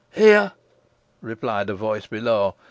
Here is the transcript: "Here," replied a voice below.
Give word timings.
"Here," 0.15 0.53
replied 1.21 1.69
a 1.69 1.75
voice 1.75 2.07
below. 2.07 2.55